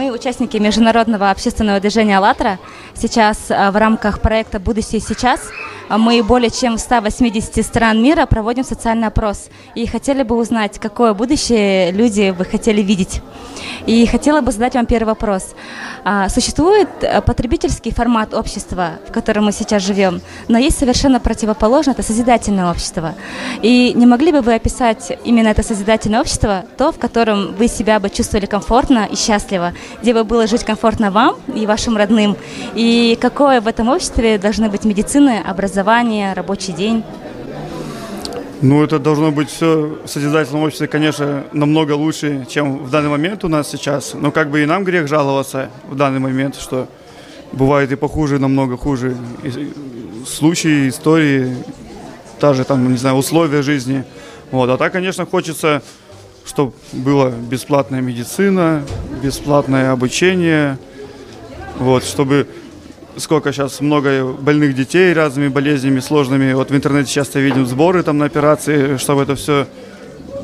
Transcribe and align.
участники 0.00 0.56
международного 0.56 1.30
общественного 1.30 1.80
движения 1.80 2.18
«АЛЛАТРА». 2.18 2.58
Сейчас 2.94 3.50
а, 3.50 3.70
в 3.70 3.76
рамках 3.76 4.20
проекта 4.20 4.58
«Будущее 4.58 5.00
сейчас» 5.00 5.40
мы 5.98 6.22
более 6.22 6.50
чем 6.50 6.76
в 6.76 6.80
180 6.80 7.64
стран 7.64 8.02
мира 8.02 8.26
проводим 8.26 8.64
социальный 8.64 9.08
опрос. 9.08 9.48
И 9.74 9.86
хотели 9.86 10.22
бы 10.22 10.36
узнать, 10.36 10.78
какое 10.78 11.14
будущее 11.14 11.90
люди 11.92 12.30
бы 12.30 12.44
хотели 12.44 12.82
видеть. 12.82 13.20
И 13.86 14.06
хотела 14.06 14.40
бы 14.40 14.52
задать 14.52 14.74
вам 14.74 14.86
первый 14.86 15.08
вопрос. 15.08 15.54
А, 16.04 16.28
Существует 16.28 16.88
э, 17.02 17.20
потребительский 17.20 17.92
формат 17.92 18.34
общества, 18.34 18.92
в 19.08 19.12
котором 19.12 19.46
мы 19.46 19.52
сейчас 19.52 19.82
живем, 19.82 20.20
но 20.48 20.58
есть 20.58 20.78
совершенно 20.78 21.20
противоположное, 21.20 21.94
это 21.94 22.02
созидательное 22.02 22.70
общество. 22.70 23.14
И 23.60 23.92
не 23.94 24.06
могли 24.06 24.32
бы 24.32 24.40
вы 24.40 24.54
описать 24.54 25.18
именно 25.24 25.48
это 25.48 25.62
созидательное 25.62 26.20
общество, 26.20 26.64
то, 26.76 26.92
в 26.92 26.98
котором 26.98 27.54
вы 27.54 27.68
себя 27.68 28.00
бы 28.00 28.08
чувствовали 28.08 28.46
комфортно 28.46 29.08
и 29.10 29.16
счастливо, 29.16 29.72
где 30.00 30.14
бы 30.14 30.24
было 30.24 30.46
жить 30.46 30.64
комфортно 30.64 31.10
вам 31.10 31.36
и 31.54 31.66
вашим 31.66 31.96
родным, 31.96 32.36
и 32.74 33.18
какое 33.20 33.60
в 33.60 33.66
этом 33.66 33.88
обществе 33.88 34.38
должны 34.38 34.68
быть 34.68 34.84
медицина, 34.84 35.40
образование, 35.46 35.81
рабочий 36.34 36.72
день? 36.72 37.04
Ну, 38.62 38.84
это 38.84 39.00
должно 39.00 39.32
быть 39.32 39.50
все 39.50 39.98
в 40.04 40.08
созидательном 40.08 40.62
обществе, 40.62 40.86
конечно, 40.86 41.44
намного 41.52 41.92
лучше, 41.92 42.46
чем 42.48 42.78
в 42.78 42.90
данный 42.90 43.08
момент 43.08 43.42
у 43.44 43.48
нас 43.48 43.68
сейчас. 43.68 44.14
Но 44.14 44.30
как 44.30 44.50
бы 44.50 44.62
и 44.62 44.66
нам 44.66 44.84
грех 44.84 45.08
жаловаться 45.08 45.68
в 45.88 45.96
данный 45.96 46.20
момент, 46.20 46.54
что 46.54 46.86
бывает 47.50 47.90
и 47.90 47.96
похуже, 47.96 48.38
намного 48.38 48.76
хуже. 48.76 49.16
И 49.42 49.72
случаи, 50.26 50.88
истории, 50.88 51.56
та 52.38 52.54
же 52.54 52.64
там, 52.64 52.88
не 52.88 52.98
знаю, 52.98 53.16
условия 53.16 53.62
жизни. 53.62 54.04
Вот. 54.52 54.70
А 54.70 54.76
так, 54.76 54.92
конечно, 54.92 55.26
хочется, 55.26 55.82
чтобы 56.44 56.72
была 56.92 57.30
бесплатная 57.30 58.00
медицина, 58.00 58.84
бесплатное 59.22 59.90
обучение, 59.90 60.78
вот, 61.78 62.04
чтобы 62.04 62.46
сколько 63.16 63.52
сейчас 63.52 63.80
много 63.80 64.24
больных 64.24 64.74
детей 64.74 65.12
разными 65.12 65.48
болезнями 65.48 66.00
сложными. 66.00 66.52
Вот 66.52 66.70
в 66.70 66.74
интернете 66.74 67.10
часто 67.10 67.40
видим 67.40 67.66
сборы 67.66 68.02
там 68.02 68.18
на 68.18 68.24
операции, 68.24 68.96
чтобы 68.96 69.22
это 69.22 69.34
все 69.34 69.66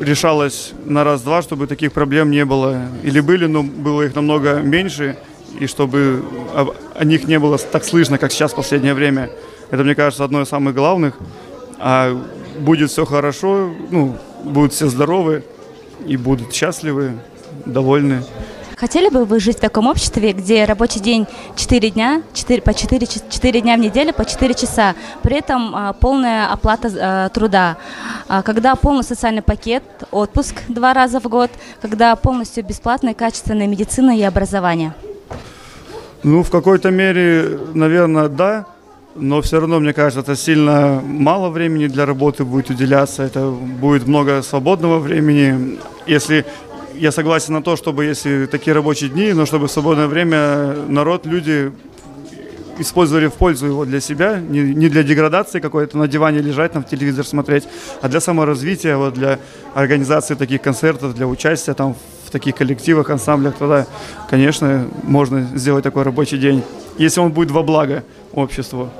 решалось 0.00 0.72
на 0.84 1.04
раз-два, 1.04 1.42
чтобы 1.42 1.66
таких 1.66 1.92
проблем 1.92 2.30
не 2.30 2.44
было. 2.44 2.82
Или 3.02 3.20
были, 3.20 3.46
но 3.46 3.62
было 3.62 4.02
их 4.02 4.14
намного 4.14 4.60
меньше, 4.60 5.16
и 5.58 5.66
чтобы 5.66 6.24
о, 6.54 7.04
них 7.04 7.24
не 7.28 7.38
было 7.38 7.58
так 7.58 7.84
слышно, 7.84 8.18
как 8.18 8.32
сейчас 8.32 8.52
в 8.52 8.56
последнее 8.56 8.94
время. 8.94 9.30
Это, 9.70 9.84
мне 9.84 9.94
кажется, 9.94 10.24
одно 10.24 10.42
из 10.42 10.48
самых 10.48 10.74
главных. 10.74 11.16
А 11.78 12.16
будет 12.58 12.90
все 12.90 13.04
хорошо, 13.04 13.70
ну, 13.90 14.16
будут 14.44 14.72
все 14.72 14.88
здоровы 14.88 15.44
и 16.06 16.16
будут 16.16 16.52
счастливы, 16.52 17.12
довольны. 17.66 18.22
Хотели 18.82 19.10
бы 19.10 19.24
вы 19.24 19.38
жить 19.38 19.58
в 19.58 19.60
таком 19.60 19.86
обществе, 19.86 20.32
где 20.32 20.64
рабочий 20.64 20.98
день 20.98 21.28
4 21.54 21.90
дня, 21.90 22.20
4, 22.34 22.62
по 22.62 22.74
4, 22.74 23.06
4 23.06 23.60
дня 23.60 23.76
в 23.76 23.78
неделю, 23.78 24.12
по 24.12 24.24
4 24.24 24.54
часа, 24.54 24.96
при 25.22 25.36
этом 25.36 25.72
а, 25.72 25.92
полная 25.92 26.52
оплата 26.52 26.90
а, 27.00 27.28
труда, 27.28 27.76
а, 28.26 28.42
когда 28.42 28.74
полный 28.74 29.04
социальный 29.04 29.40
пакет, 29.40 29.84
отпуск 30.10 30.62
два 30.66 30.94
раза 30.94 31.20
в 31.20 31.28
год, 31.28 31.52
когда 31.80 32.16
полностью 32.16 32.64
бесплатная 32.64 33.14
качественная 33.14 33.68
медицина 33.68 34.18
и 34.18 34.22
образование? 34.22 34.94
Ну, 36.24 36.42
в 36.42 36.50
какой-то 36.50 36.90
мере, 36.90 37.60
наверное, 37.74 38.26
да. 38.26 38.66
Но 39.14 39.42
все 39.42 39.60
равно, 39.60 39.78
мне 39.78 39.92
кажется, 39.92 40.20
это 40.20 40.34
сильно 40.34 41.00
мало 41.04 41.50
времени 41.50 41.86
для 41.86 42.04
работы 42.04 42.44
будет 42.44 42.70
уделяться. 42.70 43.22
Это 43.22 43.48
будет 43.48 44.08
много 44.08 44.42
свободного 44.42 44.98
времени. 44.98 45.78
Если 46.06 46.46
я 47.02 47.10
согласен 47.10 47.52
на 47.54 47.62
то, 47.62 47.74
чтобы 47.74 48.04
если 48.04 48.46
такие 48.46 48.72
рабочие 48.74 49.10
дни, 49.10 49.32
но 49.32 49.44
чтобы 49.44 49.66
в 49.66 49.72
свободное 49.72 50.06
время 50.06 50.72
народ, 50.86 51.26
люди 51.26 51.72
использовали 52.78 53.26
в 53.26 53.32
пользу 53.32 53.66
его 53.66 53.84
для 53.84 54.00
себя, 54.00 54.38
не, 54.38 54.60
не 54.60 54.88
для 54.88 55.02
деградации 55.02 55.58
какой-то, 55.58 55.98
на 55.98 56.06
диване 56.06 56.38
лежать, 56.38 56.76
на 56.76 56.82
телевизор 56.84 57.26
смотреть, 57.26 57.64
а 58.02 58.08
для 58.08 58.20
саморазвития, 58.20 58.96
вот 58.96 59.14
для 59.14 59.40
организации 59.74 60.36
таких 60.36 60.62
концертов, 60.62 61.16
для 61.16 61.26
участия 61.26 61.74
там 61.74 61.96
в 62.24 62.30
таких 62.30 62.54
коллективах, 62.54 63.10
ансамблях, 63.10 63.56
тогда, 63.56 63.88
конечно, 64.30 64.86
можно 65.02 65.40
сделать 65.56 65.82
такой 65.82 66.04
рабочий 66.04 66.38
день, 66.38 66.62
если 66.98 67.18
он 67.18 67.32
будет 67.32 67.50
во 67.50 67.64
благо 67.64 68.04
обществу. 68.32 68.90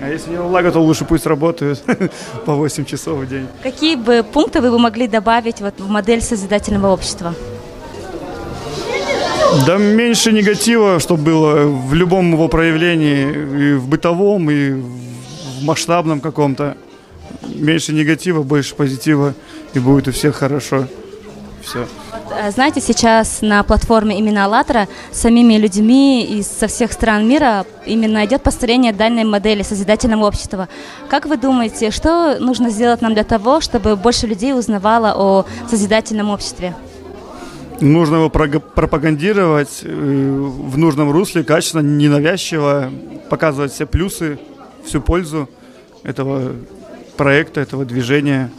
А 0.00 0.08
если 0.08 0.30
не 0.30 0.36
во 0.36 0.48
благо, 0.48 0.70
то 0.70 0.80
лучше 0.80 1.04
пусть 1.04 1.26
работают 1.26 1.82
по 2.46 2.54
8 2.54 2.84
часов 2.84 3.18
в 3.18 3.28
день. 3.28 3.46
Какие 3.62 3.96
бы 3.96 4.22
пункты 4.22 4.60
вы 4.60 4.70
бы 4.70 4.78
могли 4.78 5.08
добавить 5.08 5.60
вот 5.60 5.74
в 5.78 5.88
модель 5.88 6.22
созидательного 6.22 6.92
общества? 6.92 7.34
Да 9.66 9.78
меньше 9.78 10.32
негатива, 10.32 11.00
чтобы 11.00 11.22
было 11.22 11.66
в 11.66 11.94
любом 11.94 12.32
его 12.32 12.48
проявлении, 12.48 13.72
и 13.72 13.74
в 13.74 13.88
бытовом, 13.88 14.50
и 14.50 14.72
в 14.72 15.64
масштабном 15.64 16.20
каком-то. 16.20 16.76
Меньше 17.54 17.92
негатива, 17.92 18.42
больше 18.42 18.74
позитива, 18.74 19.34
и 19.74 19.78
будет 19.78 20.08
у 20.08 20.12
всех 20.12 20.36
хорошо. 20.36 20.86
Все. 21.62 21.86
Э, 22.30 22.50
знаете, 22.50 22.80
сейчас 22.80 23.40
на 23.42 23.62
платформе 23.62 24.18
именно 24.18 24.44
«АЛЛАТРА» 24.44 24.88
самими 25.12 25.54
людьми 25.54 26.24
из 26.24 26.46
со 26.46 26.66
всех 26.66 26.92
стран 26.92 27.26
мира 27.28 27.64
именно 27.86 28.24
идет 28.24 28.42
построение 28.42 28.92
данной 28.92 29.24
модели 29.24 29.62
созидательного 29.62 30.26
общества. 30.26 30.68
Как 31.08 31.26
вы 31.26 31.36
думаете, 31.36 31.90
что 31.90 32.38
нужно 32.38 32.70
сделать 32.70 33.00
нам 33.00 33.14
для 33.14 33.24
того, 33.24 33.60
чтобы 33.60 33.96
больше 33.96 34.26
людей 34.26 34.52
узнавало 34.52 35.14
о 35.16 35.46
созидательном 35.68 36.30
обществе? 36.30 36.74
Нужно 37.80 38.16
его 38.16 38.28
пропагандировать 38.28 39.80
э, 39.82 39.88
в 39.88 40.76
нужном 40.76 41.10
русле, 41.10 41.44
качественно, 41.44 41.82
ненавязчиво, 41.82 42.90
показывать 43.30 43.72
все 43.72 43.86
плюсы, 43.86 44.38
всю 44.84 45.00
пользу 45.00 45.48
этого 46.02 46.52
проекта, 47.16 47.60
этого 47.60 47.84
движения. 47.84 48.50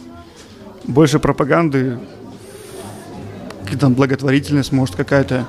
Больше 0.84 1.18
пропаганды, 1.18 1.98
там 3.76 3.94
благотворительность, 3.94 4.72
может 4.72 4.96
какая-то 4.96 5.46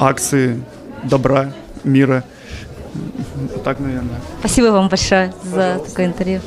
акции 0.00 0.62
добра, 1.04 1.52
мира. 1.84 2.24
Так, 3.64 3.80
наверное. 3.80 4.20
Спасибо 4.40 4.66
вам 4.66 4.88
большое 4.88 5.32
за 5.42 5.80
такое 5.84 6.06
интервью. 6.06 6.40